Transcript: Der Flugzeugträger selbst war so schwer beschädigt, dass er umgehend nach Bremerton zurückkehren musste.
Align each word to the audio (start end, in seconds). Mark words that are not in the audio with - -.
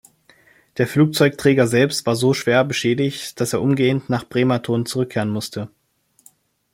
Der 0.79 0.87
Flugzeugträger 0.87 1.67
selbst 1.67 2.07
war 2.07 2.15
so 2.15 2.33
schwer 2.33 2.65
beschädigt, 2.65 3.39
dass 3.39 3.53
er 3.53 3.61
umgehend 3.61 4.09
nach 4.09 4.27
Bremerton 4.27 4.87
zurückkehren 4.87 5.29
musste. 5.29 5.69